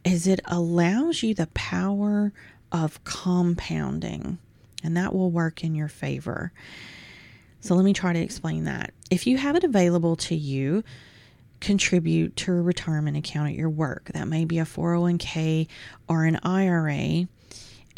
is 0.05 0.27
it 0.27 0.41
allows 0.45 1.23
you 1.23 1.35
the 1.35 1.47
power 1.55 2.33
of 2.73 3.03
compounding, 3.05 4.39
and 4.83 4.97
that 4.97 5.15
will 5.15 5.31
work 5.31 5.63
in 5.63 5.75
your 5.77 5.89
favor. 5.89 6.53
So, 7.61 7.75
let 7.75 7.85
me 7.85 7.93
try 7.93 8.13
to 8.13 8.19
explain 8.19 8.65
that. 8.65 8.93
If 9.11 9.27
you 9.27 9.37
have 9.37 9.55
it 9.55 9.65
available 9.65 10.17
to 10.17 10.35
you, 10.35 10.83
contribute 11.61 12.37
to 12.37 12.53
a 12.53 12.61
retirement 12.61 13.17
account 13.17 13.51
at 13.51 13.55
your 13.55 13.71
work. 13.71 14.11
That 14.15 14.29
may 14.29 14.45
be 14.45 14.59
a 14.59 14.65
401k 14.65 15.69
or 16.09 16.25
an 16.25 16.41
IRA 16.43 17.29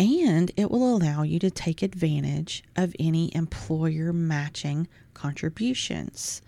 and 0.00 0.50
it 0.57 0.71
will 0.71 0.97
allow 0.97 1.23
you 1.23 1.38
to 1.38 1.50
take 1.50 1.83
advantage 1.83 2.64
of 2.75 2.97
any 2.99 3.35
employer 3.37 4.14
matching 4.14 4.88
contributions. 5.12 6.40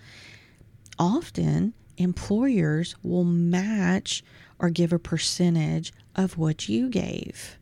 Often, 0.98 1.74
employers 1.98 2.96
will 3.02 3.24
match 3.24 4.24
or 4.58 4.70
give 4.70 4.90
a 4.90 4.98
percentage 4.98 5.92
of 6.16 6.38
what 6.38 6.70
you 6.70 6.88
gave. 6.88 7.58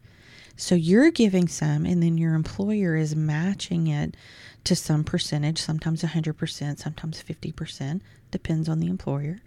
So 0.56 0.76
you're 0.76 1.11
giving 1.11 1.49
some, 1.49 1.85
and 1.85 2.00
then 2.00 2.16
your 2.16 2.35
employer 2.35 2.94
is 2.94 3.16
matching 3.16 3.88
it 3.88 4.16
to 4.64 4.76
some 4.76 5.02
percentage, 5.02 5.59
sometimes 5.59 6.02
100%, 6.02 6.78
sometimes 6.78 7.20
50%, 7.20 8.00
depends 8.30 8.68
on 8.68 8.78
the 8.78 8.87
employer. 8.87 9.40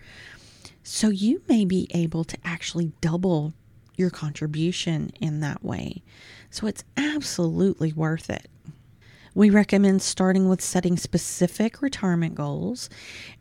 So 0.84 1.08
you 1.08 1.42
may 1.48 1.64
be 1.64 1.88
able 1.92 2.26
to 2.26 2.38
actually 2.44 2.92
double 3.00 3.54
your 3.96 4.10
contribution 4.10 5.12
in 5.20 5.40
that 5.42 5.64
way. 5.64 6.04
So 6.50 6.68
it's 6.68 6.84
absolutely 6.98 7.94
worth 7.94 8.30
it. 8.30 8.48
We 9.36 9.50
recommend 9.50 10.04
starting 10.04 10.48
with 10.48 10.62
setting 10.62 10.96
specific 10.96 11.82
retirement 11.82 12.36
goals 12.36 12.88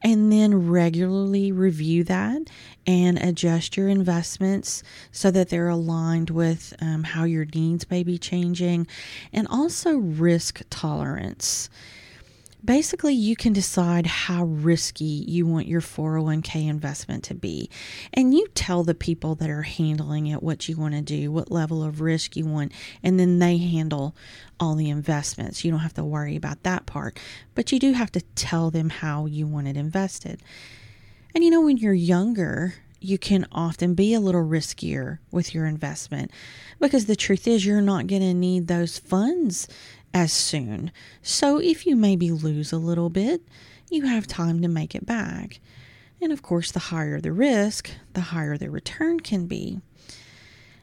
and 0.02 0.32
then 0.32 0.70
regularly 0.70 1.52
review 1.52 2.02
that 2.04 2.48
and 2.86 3.18
adjust 3.18 3.76
your 3.76 3.88
investments 3.88 4.82
so 5.10 5.30
that 5.30 5.50
they're 5.50 5.68
aligned 5.68 6.30
with 6.30 6.72
um, 6.80 7.04
how 7.04 7.24
your 7.24 7.44
needs 7.44 7.90
may 7.90 8.02
be 8.02 8.16
changing 8.16 8.86
and 9.34 9.46
also 9.48 9.96
risk 9.96 10.62
tolerance 10.70 11.68
basically 12.64 13.14
you 13.14 13.36
can 13.36 13.52
decide 13.52 14.06
how 14.06 14.44
risky 14.44 15.04
you 15.04 15.46
want 15.46 15.66
your 15.66 15.80
401k 15.80 16.68
investment 16.68 17.24
to 17.24 17.34
be. 17.34 17.70
And 18.12 18.34
you 18.34 18.46
tell 18.54 18.84
the 18.84 18.94
people 18.94 19.34
that 19.36 19.50
are 19.50 19.62
handling 19.62 20.26
it 20.28 20.42
what 20.42 20.68
you 20.68 20.76
want 20.76 20.94
to 20.94 21.02
do, 21.02 21.32
what 21.32 21.50
level 21.50 21.82
of 21.82 22.00
risk 22.00 22.36
you 22.36 22.46
want, 22.46 22.72
and 23.02 23.18
then 23.18 23.38
they 23.38 23.56
handle 23.58 24.14
all 24.60 24.74
the 24.74 24.90
investments. 24.90 25.64
You 25.64 25.70
don't 25.70 25.80
have 25.80 25.94
to 25.94 26.04
worry 26.04 26.36
about 26.36 26.62
that 26.62 26.86
part, 26.86 27.18
but 27.54 27.72
you 27.72 27.78
do 27.78 27.92
have 27.92 28.12
to 28.12 28.20
tell 28.34 28.70
them 28.70 28.90
how 28.90 29.26
you 29.26 29.46
want 29.46 29.68
it 29.68 29.76
invested. 29.76 30.40
And 31.34 31.42
you 31.42 31.50
know, 31.50 31.62
when 31.62 31.78
you're 31.78 31.94
younger, 31.94 32.74
you 33.04 33.18
can 33.18 33.46
often 33.52 33.94
be 33.94 34.14
a 34.14 34.20
little 34.20 34.44
riskier 34.44 35.18
with 35.30 35.54
your 35.54 35.66
investment 35.66 36.30
because 36.80 37.06
the 37.06 37.16
truth 37.16 37.46
is 37.46 37.64
you're 37.64 37.80
not 37.80 38.06
going 38.06 38.22
to 38.22 38.34
need 38.34 38.66
those 38.66 38.98
funds 38.98 39.68
as 40.14 40.32
soon. 40.32 40.92
So 41.22 41.58
if 41.58 41.86
you 41.86 41.96
maybe 41.96 42.30
lose 42.30 42.72
a 42.72 42.78
little 42.78 43.10
bit, 43.10 43.42
you 43.90 44.06
have 44.06 44.26
time 44.26 44.62
to 44.62 44.68
make 44.68 44.94
it 44.94 45.06
back. 45.06 45.60
And 46.20 46.32
of 46.32 46.42
course, 46.42 46.70
the 46.70 46.78
higher 46.78 47.20
the 47.20 47.32
risk, 47.32 47.90
the 48.12 48.20
higher 48.20 48.56
the 48.56 48.70
return 48.70 49.20
can 49.20 49.46
be. 49.46 49.80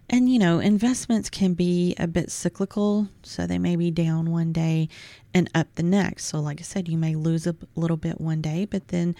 And 0.09 0.31
you 0.31 0.39
know, 0.39 0.59
investments 0.59 1.29
can 1.29 1.53
be 1.53 1.95
a 1.99 2.07
bit 2.07 2.31
cyclical, 2.31 3.09
so 3.21 3.45
they 3.45 3.59
may 3.59 3.75
be 3.75 3.91
down 3.91 4.31
one 4.31 4.51
day 4.51 4.89
and 5.33 5.49
up 5.53 5.67
the 5.75 5.83
next. 5.83 6.25
So, 6.25 6.39
like 6.39 6.59
I 6.59 6.63
said, 6.63 6.89
you 6.89 6.97
may 6.97 7.15
lose 7.15 7.45
a 7.45 7.55
little 7.75 7.97
bit 7.97 8.19
one 8.19 8.41
day, 8.41 8.65
but 8.65 8.87
then 8.87 9.15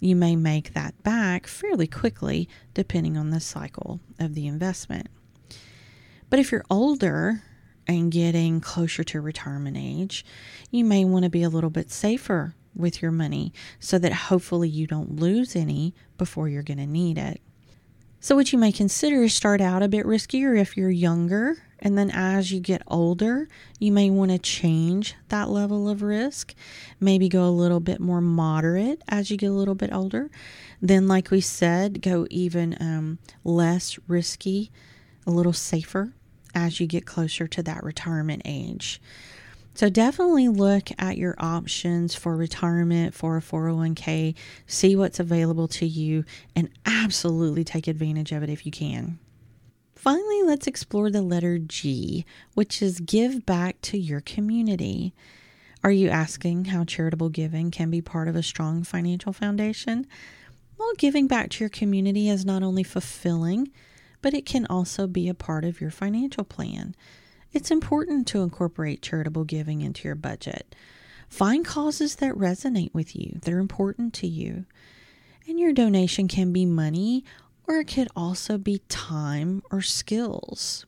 you 0.00 0.16
may 0.16 0.34
make 0.34 0.74
that 0.74 1.00
back 1.02 1.46
fairly 1.46 1.86
quickly, 1.86 2.48
depending 2.74 3.16
on 3.16 3.30
the 3.30 3.40
cycle 3.40 4.00
of 4.18 4.34
the 4.34 4.46
investment. 4.46 5.08
But 6.28 6.38
if 6.38 6.50
you're 6.50 6.64
older 6.70 7.42
and 7.86 8.10
getting 8.10 8.60
closer 8.60 9.04
to 9.04 9.20
retirement 9.20 9.76
age, 9.76 10.24
you 10.70 10.84
may 10.84 11.04
want 11.04 11.24
to 11.24 11.30
be 11.30 11.42
a 11.42 11.48
little 11.48 11.70
bit 11.70 11.90
safer 11.90 12.54
with 12.74 13.02
your 13.02 13.10
money 13.10 13.52
so 13.78 13.98
that 13.98 14.12
hopefully 14.12 14.68
you 14.68 14.86
don't 14.86 15.16
lose 15.16 15.56
any 15.56 15.94
before 16.16 16.48
you're 16.48 16.62
going 16.62 16.78
to 16.78 16.86
need 16.86 17.18
it. 17.18 17.40
So, 18.20 18.36
what 18.36 18.52
you 18.52 18.58
may 18.58 18.70
consider 18.70 19.22
is 19.22 19.34
start 19.34 19.60
out 19.60 19.82
a 19.82 19.88
bit 19.88 20.04
riskier 20.04 20.58
if 20.58 20.76
you're 20.76 20.90
younger, 20.90 21.56
and 21.80 21.96
then 21.96 22.10
as 22.10 22.52
you 22.52 22.60
get 22.60 22.82
older, 22.86 23.48
you 23.78 23.90
may 23.92 24.10
want 24.10 24.30
to 24.30 24.38
change 24.38 25.14
that 25.28 25.48
level 25.48 25.88
of 25.88 26.02
risk. 26.02 26.54
Maybe 27.00 27.28
go 27.28 27.44
a 27.44 27.50
little 27.50 27.80
bit 27.80 28.00
more 28.00 28.20
moderate 28.20 29.02
as 29.08 29.30
you 29.30 29.36
get 29.36 29.50
a 29.50 29.54
little 29.54 29.74
bit 29.74 29.92
older. 29.92 30.30
Then, 30.82 31.08
like 31.08 31.30
we 31.30 31.40
said, 31.40 32.02
go 32.02 32.26
even 32.30 32.76
um, 32.80 33.18
less 33.44 33.98
risky, 34.06 34.70
a 35.26 35.30
little 35.30 35.52
safer 35.52 36.12
as 36.54 36.80
you 36.80 36.86
get 36.86 37.06
closer 37.06 37.46
to 37.46 37.62
that 37.62 37.82
retirement 37.82 38.42
age. 38.44 39.00
So 39.74 39.88
definitely 39.88 40.48
look 40.48 40.88
at 40.98 41.16
your 41.16 41.34
options 41.38 42.14
for 42.14 42.36
retirement 42.36 43.14
for 43.14 43.36
a 43.36 43.40
401k, 43.40 44.34
see 44.66 44.96
what's 44.96 45.20
available 45.20 45.68
to 45.68 45.86
you, 45.86 46.24
and 46.56 46.68
absolutely 46.84 47.64
take 47.64 47.86
advantage 47.86 48.32
of 48.32 48.42
it 48.42 48.50
if 48.50 48.66
you 48.66 48.72
can. 48.72 49.18
Finally, 50.00 50.42
let's 50.44 50.66
explore 50.66 51.10
the 51.10 51.20
letter 51.20 51.58
G, 51.58 52.24
which 52.54 52.80
is 52.80 53.00
give 53.00 53.44
back 53.44 53.78
to 53.82 53.98
your 53.98 54.22
community. 54.22 55.12
Are 55.84 55.90
you 55.90 56.08
asking 56.08 56.64
how 56.64 56.84
charitable 56.84 57.28
giving 57.28 57.70
can 57.70 57.90
be 57.90 58.00
part 58.00 58.26
of 58.26 58.34
a 58.34 58.42
strong 58.42 58.82
financial 58.82 59.34
foundation? 59.34 60.06
Well, 60.78 60.88
giving 60.96 61.26
back 61.26 61.50
to 61.50 61.62
your 61.62 61.68
community 61.68 62.30
is 62.30 62.46
not 62.46 62.62
only 62.62 62.82
fulfilling, 62.82 63.72
but 64.22 64.32
it 64.32 64.46
can 64.46 64.64
also 64.70 65.06
be 65.06 65.28
a 65.28 65.34
part 65.34 65.66
of 65.66 65.82
your 65.82 65.90
financial 65.90 66.44
plan. 66.44 66.94
It's 67.52 67.70
important 67.70 68.26
to 68.28 68.40
incorporate 68.40 69.02
charitable 69.02 69.44
giving 69.44 69.82
into 69.82 70.08
your 70.08 70.14
budget. 70.14 70.74
Find 71.28 71.62
causes 71.62 72.16
that 72.16 72.32
resonate 72.36 72.94
with 72.94 73.14
you, 73.14 73.38
they're 73.42 73.58
important 73.58 74.14
to 74.14 74.26
you. 74.26 74.64
And 75.46 75.60
your 75.60 75.74
donation 75.74 76.26
can 76.26 76.54
be 76.54 76.64
money 76.64 77.22
or 77.70 77.78
it 77.78 77.84
could 77.84 78.08
also 78.16 78.58
be 78.58 78.82
time 78.88 79.62
or 79.70 79.80
skills. 79.80 80.86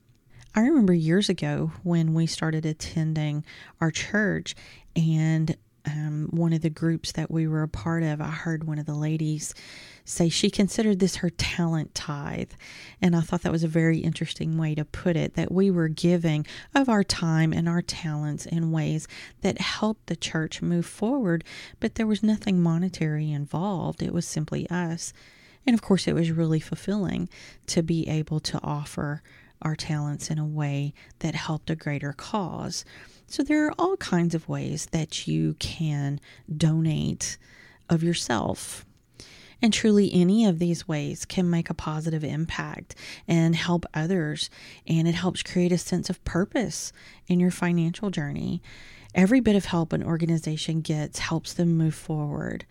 I 0.53 0.63
remember 0.63 0.93
years 0.93 1.29
ago 1.29 1.71
when 1.85 2.13
we 2.13 2.27
started 2.27 2.67
attending 2.67 3.45
our 3.81 3.93
church 3.93 4.57
and 4.97 5.57
um, 5.87 6.27
one 6.33 6.53
of 6.53 6.61
the 6.61 6.71
groups 6.71 7.13
that 7.13 7.31
we 7.31 7.47
were 7.47 7.63
a 7.63 7.69
part 7.69 8.03
of, 8.03 8.21
I 8.21 8.31
heard 8.31 8.65
one 8.65 8.81
of 8.81 8.87
the 8.87 8.97
ladies 8.97 9.55
say 10.05 10.29
she 10.29 10.51
considered 10.51 10.99
this 10.99 11.17
her 11.17 11.31
talent 11.31 11.95
tithe. 11.95 12.51
And 13.01 13.15
I 13.15 13.21
thought 13.21 13.43
that 13.43 13.53
was 13.53 13.63
a 13.63 13.69
very 13.69 13.99
interesting 13.99 14.59
way 14.59 14.75
to 14.75 14.85
put 14.85 15.17
it 15.17 15.35
that 15.35 15.53
we 15.53 15.71
were 15.71 15.87
giving 15.87 16.45
of 16.75 16.89
our 16.89 17.05
time 17.05 17.53
and 17.53 17.69
our 17.69 17.83
talents 17.83 18.45
in 18.45 18.73
ways 18.73 19.07
that 19.43 19.61
helped 19.61 20.09
the 20.09 20.17
church 20.17 20.61
move 20.63 20.87
forward, 20.87 21.45
but 21.79 21.95
there 21.95 22.09
was 22.09 22.25
nothing 22.25 22.61
monetary 22.61 23.31
involved. 23.31 24.03
It 24.03 24.13
was 24.13 24.27
simply 24.27 24.69
us. 24.69 25.13
And 25.67 25.75
of 25.75 25.83
course, 25.83 26.07
it 26.07 26.15
was 26.15 26.31
really 26.31 26.61
fulfilling 26.61 27.29
to 27.69 27.83
be 27.83 28.09
able 28.09 28.41
to 28.41 28.61
offer 28.63 29.23
our 29.61 29.77
talents 29.77 30.31
in 30.31 30.39
a 30.39 30.47
way 30.47 30.93
that 31.21 31.35
helped 31.35 31.71
a 31.71 31.77
greater 31.77 32.13
cause. 32.13 32.85
So 33.27 33.43
there 33.43 33.67
are 33.67 33.75
all 33.79 33.97
kinds 33.97 34.35
of 34.35 34.49
ways 34.49 34.87
that 34.91 35.27
you 35.27 35.55
can 35.55 36.21
donate 36.55 37.39
of 37.89 38.03
yourself. 38.03 38.85
And 39.63 39.73
truly, 39.73 40.13
any 40.13 40.45
of 40.45 40.59
these 40.59 40.89
ways 40.89 41.25
can 41.25 41.49
make 41.49 41.71
a 41.71 41.75
positive 41.75 42.25
impact 42.25 42.97
and 43.29 43.55
help 43.55 43.87
others. 43.95 44.51
And 44.89 45.07
it 45.07 45.15
helps 45.15 45.45
create 45.45 45.71
a 45.71 45.79
sense 45.79 46.11
of 46.11 46.23
purpose 46.25 46.93
in 47.29 47.39
your 47.39 47.53
financial 47.53 48.11
journey. 48.11 48.61
Every 49.15 49.39
bit 49.39 49.55
of 49.55 49.67
help 49.67 49.93
an 49.93 50.03
organization 50.03 50.81
gets 50.81 51.21
helps 51.21 51.53
them 51.53 51.77
move 51.77 51.95
forward. 51.95 52.67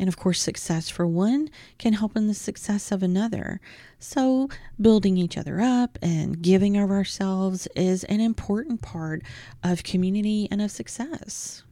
And 0.00 0.08
of 0.08 0.16
course, 0.16 0.40
success 0.40 0.88
for 0.88 1.06
one 1.06 1.50
can 1.76 1.92
help 1.92 2.16
in 2.16 2.26
the 2.26 2.32
success 2.32 2.90
of 2.90 3.02
another. 3.02 3.60
So, 3.98 4.48
building 4.80 5.18
each 5.18 5.36
other 5.36 5.60
up 5.60 5.98
and 6.00 6.40
giving 6.40 6.78
of 6.78 6.90
ourselves 6.90 7.68
is 7.76 8.04
an 8.04 8.18
important 8.18 8.80
part 8.80 9.22
of 9.62 9.84
community 9.84 10.48
and 10.50 10.62
of 10.62 10.70
success. 10.70 11.64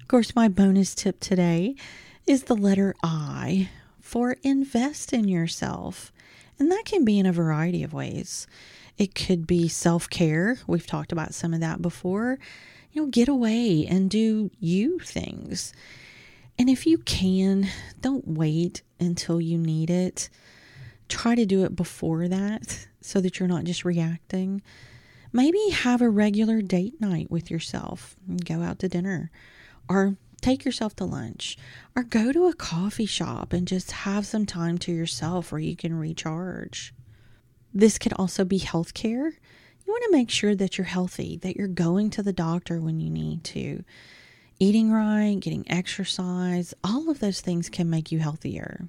Of 0.00 0.08
course, 0.08 0.34
my 0.34 0.48
bonus 0.48 0.92
tip 0.92 1.20
today 1.20 1.76
is 2.26 2.42
the 2.44 2.56
letter 2.56 2.96
I 3.00 3.70
for 4.00 4.36
invest 4.42 5.12
in 5.12 5.28
yourself. 5.28 6.10
And 6.58 6.72
that 6.72 6.84
can 6.84 7.04
be 7.04 7.20
in 7.20 7.26
a 7.26 7.32
variety 7.32 7.84
of 7.84 7.92
ways. 7.92 8.48
It 8.96 9.14
could 9.14 9.46
be 9.46 9.68
self 9.68 10.10
care. 10.10 10.58
We've 10.66 10.86
talked 10.86 11.12
about 11.12 11.32
some 11.32 11.54
of 11.54 11.60
that 11.60 11.80
before. 11.80 12.40
You 12.90 13.02
know, 13.02 13.08
get 13.08 13.28
away 13.28 13.86
and 13.88 14.10
do 14.10 14.50
you 14.58 14.98
things. 14.98 15.72
And 16.58 16.68
if 16.68 16.86
you 16.86 16.98
can, 16.98 17.68
don't 18.00 18.26
wait 18.26 18.82
until 18.98 19.40
you 19.40 19.56
need 19.56 19.90
it. 19.90 20.28
Try 21.08 21.34
to 21.34 21.46
do 21.46 21.64
it 21.64 21.76
before 21.76 22.26
that 22.28 22.88
so 23.00 23.20
that 23.20 23.38
you're 23.38 23.48
not 23.48 23.64
just 23.64 23.84
reacting. 23.84 24.60
Maybe 25.32 25.70
have 25.70 26.02
a 26.02 26.10
regular 26.10 26.60
date 26.60 27.00
night 27.00 27.30
with 27.30 27.50
yourself 27.50 28.16
go 28.44 28.62
out 28.62 28.78
to 28.80 28.88
dinner 28.88 29.30
or 29.88 30.16
take 30.40 30.64
yourself 30.64 30.96
to 30.96 31.04
lunch 31.04 31.56
or 31.94 32.02
go 32.02 32.32
to 32.32 32.46
a 32.46 32.54
coffee 32.54 33.06
shop 33.06 33.52
and 33.52 33.66
just 33.68 33.90
have 33.90 34.26
some 34.26 34.46
time 34.46 34.78
to 34.78 34.92
yourself 34.92 35.52
where 35.52 35.60
you 35.60 35.76
can 35.76 35.94
recharge. 35.94 36.94
This 37.72 37.98
could 37.98 38.12
also 38.14 38.44
be 38.44 38.58
health 38.58 38.94
care. 38.94 39.26
You 39.28 39.92
want 39.92 40.04
to 40.04 40.12
make 40.12 40.30
sure 40.30 40.54
that 40.54 40.76
you're 40.76 40.86
healthy, 40.86 41.36
that 41.38 41.56
you're 41.56 41.68
going 41.68 42.10
to 42.10 42.22
the 42.22 42.32
doctor 42.32 42.80
when 42.80 43.00
you 43.00 43.10
need 43.10 43.44
to 43.44 43.84
eating 44.58 44.90
right, 44.90 45.38
getting 45.40 45.70
exercise, 45.70 46.74
all 46.82 47.10
of 47.10 47.20
those 47.20 47.40
things 47.40 47.68
can 47.68 47.88
make 47.88 48.10
you 48.10 48.18
healthier. 48.18 48.88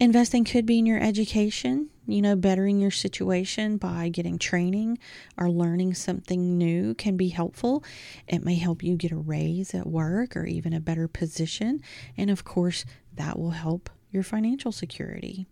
Investing 0.00 0.44
could 0.44 0.66
be 0.66 0.80
in 0.80 0.86
your 0.86 1.00
education, 1.00 1.88
you 2.06 2.20
know, 2.20 2.34
bettering 2.34 2.80
your 2.80 2.90
situation 2.90 3.76
by 3.76 4.08
getting 4.08 4.38
training 4.38 4.98
or 5.38 5.48
learning 5.48 5.94
something 5.94 6.58
new 6.58 6.94
can 6.94 7.16
be 7.16 7.28
helpful. 7.28 7.84
It 8.26 8.44
may 8.44 8.56
help 8.56 8.82
you 8.82 8.96
get 8.96 9.12
a 9.12 9.16
raise 9.16 9.72
at 9.72 9.86
work 9.86 10.36
or 10.36 10.46
even 10.46 10.72
a 10.72 10.80
better 10.80 11.06
position. 11.06 11.80
And 12.16 12.28
of 12.28 12.44
course, 12.44 12.84
that 13.14 13.38
will 13.38 13.52
help 13.52 13.88
your 14.10 14.24
financial 14.24 14.72
security. 14.72 15.46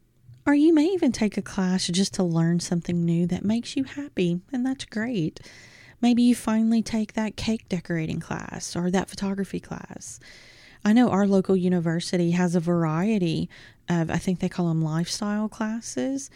Or 0.45 0.55
you 0.55 0.75
may 0.75 0.87
even 0.87 1.13
take 1.13 1.37
a 1.37 1.43
class 1.43 1.87
just 1.87 2.15
to 2.15 2.25
learn 2.25 2.59
something 2.59 3.05
new 3.05 3.29
that 3.29 3.45
makes 3.45 3.77
you 3.77 3.85
happy, 3.85 4.41
and 4.53 4.67
that's 4.67 4.85
great. 4.85 5.41
Maybe 6.03 6.23
you 6.23 6.35
finally 6.35 6.83
take 6.83 7.15
that 7.15 7.37
cake 7.37 7.69
decorating 7.69 8.21
class 8.21 8.77
or 8.77 8.91
that 8.91 9.09
photography 9.09 9.61
class. 9.61 10.21
I 10.85 10.93
know 10.93 11.11
our 11.11 11.29
local 11.29 11.57
university 11.57 12.33
has 12.33 12.57
a 12.57 12.61
variety 12.61 13.49
of, 13.89 14.11
I 14.11 14.17
think 14.17 14.41
they 14.41 14.49
call 14.49 14.69
them 14.69 14.83
lifestyle 14.83 15.49
classes. 15.49 16.29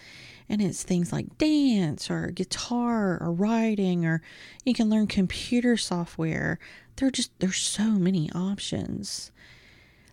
And 0.49 0.63
it's 0.63 0.85
things 0.85 1.13
like 1.13 1.37
dance 1.39 2.09
or 2.09 2.29
guitar 2.29 3.19
or 3.21 3.33
writing, 3.33 4.07
or 4.07 4.23
you 4.65 4.73
can 4.73 4.89
learn 4.89 5.09
computer 5.09 5.77
software. 5.77 6.61
There 6.95 7.11
just, 7.11 7.33
there's 7.41 7.57
so 7.57 7.91
many 7.91 8.31
options. 8.33 9.33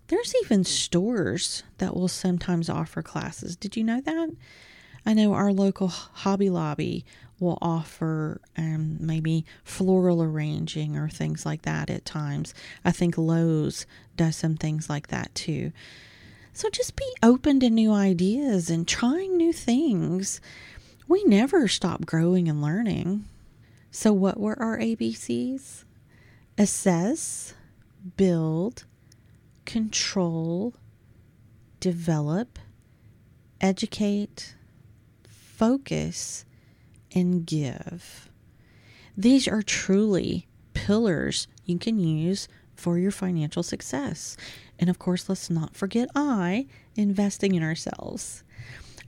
There's 0.08 0.34
even 0.44 0.64
stores 0.64 1.62
that 1.78 1.96
will 1.96 2.08
sometimes 2.08 2.70
offer 2.70 3.04
classes. 3.04 3.56
Did 3.56 3.78
you 3.78 3.84
know 3.84 4.02
that? 4.02 4.32
I 5.06 5.14
know 5.14 5.34
our 5.34 5.52
local 5.52 5.88
Hobby 5.88 6.50
Lobby 6.50 7.06
will 7.40 7.58
offer 7.62 8.40
um, 8.58 8.98
maybe 9.00 9.46
floral 9.64 10.24
arranging 10.24 10.96
or 10.98 11.10
things 11.10 11.46
like 11.46 11.64
that 11.64 11.90
at 11.90 12.06
times. 12.06 12.54
I 12.86 12.92
think 12.92 13.18
Lowe's 13.18 13.86
does 14.16 14.36
some 14.36 14.56
things 14.56 14.90
like 14.90 15.08
that 15.08 15.34
too. 15.36 15.72
So 16.54 16.70
just 16.70 16.96
be 16.96 17.12
open 17.22 17.60
to 17.60 17.70
new 17.70 17.92
ideas 17.92 18.70
and 18.70 18.88
trying 18.88 19.36
new 19.36 19.52
things. 19.52 20.40
We 21.08 21.24
never 21.26 21.68
stop 21.68 22.06
growing 22.06 22.48
and 22.48 22.62
learning. 22.62 23.26
So, 23.92 24.14
what 24.14 24.40
were 24.40 24.60
our 24.60 24.80
ABCs? 24.80 25.84
Assess, 26.58 27.54
build, 28.18 28.86
control, 29.66 30.74
develop, 31.80 32.58
educate, 33.62 34.56
focus, 35.64 36.44
and 37.16 37.46
give. 37.46 38.30
These 39.16 39.48
are 39.48 39.62
truly 39.62 40.46
pillars 40.74 41.48
you 41.64 41.78
can 41.78 41.98
use 41.98 42.50
for 42.76 42.98
your 42.98 43.12
financial 43.12 43.64
success. 43.64 44.36
And 44.78 44.90
of 44.90 45.00
course, 45.00 45.30
let's 45.30 45.50
not 45.50 45.74
forget 45.74 46.10
I, 46.16 46.66
investing 46.98 47.56
in 47.56 47.64
ourselves. 47.64 48.44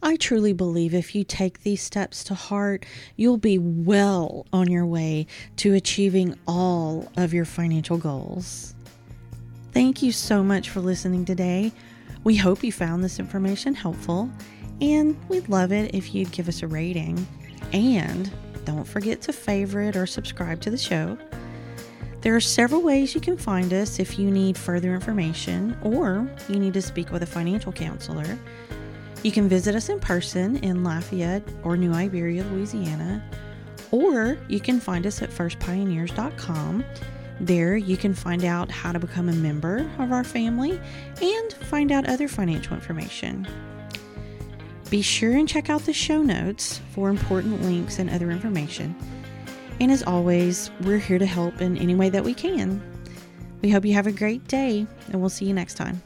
I 0.01 0.15
truly 0.15 0.53
believe 0.53 0.93
if 0.93 1.13
you 1.13 1.25
take 1.25 1.63
these 1.63 1.81
steps 1.81 2.23
to 2.23 2.35
heart, 2.35 2.85
you'll 3.17 3.35
be 3.35 3.57
well 3.57 4.45
on 4.53 4.71
your 4.71 4.85
way 4.85 5.27
to 5.57 5.73
achieving 5.73 6.39
all 6.47 7.11
of 7.17 7.33
your 7.33 7.43
financial 7.43 7.97
goals. 7.97 8.75
Thank 9.73 10.01
you 10.01 10.13
so 10.13 10.41
much 10.41 10.69
for 10.69 10.79
listening 10.79 11.25
today. 11.25 11.73
We 12.23 12.37
hope 12.37 12.63
you 12.63 12.71
found 12.71 13.03
this 13.03 13.19
information 13.19 13.75
helpful, 13.75 14.31
and 14.81 15.17
we'd 15.29 15.49
love 15.49 15.71
it 15.71 15.93
if 15.93 16.13
you'd 16.13 16.31
give 16.31 16.47
us 16.47 16.63
a 16.63 16.67
rating. 16.67 17.25
And 17.73 18.31
don't 18.65 18.85
forget 18.85 19.21
to 19.23 19.33
favorite 19.33 19.95
or 19.95 20.05
subscribe 20.05 20.61
to 20.61 20.69
the 20.69 20.77
show. 20.77 21.17
There 22.21 22.35
are 22.35 22.41
several 22.41 22.81
ways 22.81 23.13
you 23.13 23.21
can 23.21 23.37
find 23.37 23.71
us 23.71 23.99
if 23.99 24.17
you 24.17 24.31
need 24.31 24.57
further 24.57 24.95
information 24.95 25.77
or 25.83 26.27
you 26.49 26.57
need 26.57 26.73
to 26.73 26.81
speak 26.81 27.11
with 27.11 27.21
a 27.21 27.27
financial 27.27 27.71
counselor. 27.71 28.39
You 29.21 29.31
can 29.31 29.47
visit 29.47 29.75
us 29.75 29.89
in 29.89 29.99
person 29.99 30.57
in 30.57 30.83
Lafayette 30.83 31.47
or 31.63 31.77
New 31.77 31.93
Iberia, 31.93 32.43
Louisiana, 32.45 33.23
or 33.91 34.37
you 34.47 34.59
can 34.59 34.79
find 34.79 35.05
us 35.05 35.21
at 35.21 35.29
firstpioneers.com. 35.29 36.83
There, 37.39 37.75
you 37.75 37.97
can 37.97 38.13
find 38.13 38.43
out 38.43 38.71
how 38.71 38.91
to 38.91 38.99
become 38.99 39.29
a 39.29 39.33
member 39.33 39.89
of 39.99 40.11
our 40.11 40.23
family 40.23 40.79
and 41.21 41.53
find 41.53 41.91
out 41.91 42.07
other 42.07 42.27
financial 42.27 42.73
information. 42.73 43.47
Be 44.89 45.01
sure 45.01 45.35
and 45.35 45.49
check 45.49 45.69
out 45.69 45.81
the 45.81 45.93
show 45.93 46.21
notes 46.21 46.79
for 46.91 47.09
important 47.09 47.61
links 47.63 47.99
and 47.99 48.09
other 48.09 48.29
information. 48.31 48.95
And 49.79 49.91
as 49.91 50.03
always, 50.03 50.71
we're 50.81 50.99
here 50.99 51.19
to 51.19 51.25
help 51.25 51.59
in 51.59 51.77
any 51.77 51.95
way 51.95 52.09
that 52.09 52.23
we 52.23 52.33
can. 52.33 52.81
We 53.61 53.71
hope 53.71 53.83
you 53.83 53.93
have 53.93 54.07
a 54.07 54.11
great 54.11 54.47
day, 54.47 54.85
and 55.07 55.19
we'll 55.19 55.29
see 55.29 55.45
you 55.45 55.53
next 55.53 55.73
time. 55.73 56.01